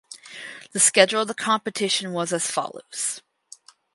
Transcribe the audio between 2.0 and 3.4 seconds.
was as follows.